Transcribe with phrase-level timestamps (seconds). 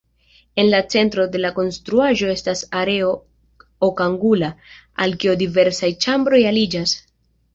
[0.61, 3.11] En la centro de la konstruaĵo estas areo
[3.89, 4.51] okangula,
[5.05, 6.99] al kio diversaj ĉambroj aliĝas.